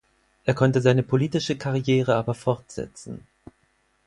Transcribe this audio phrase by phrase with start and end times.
[0.45, 3.27] Er konnte seine politische Karriere aber fortsetzen.